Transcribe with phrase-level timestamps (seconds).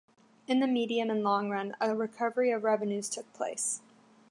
[0.47, 3.81] In the medium and long run, a recovery of revenues took place.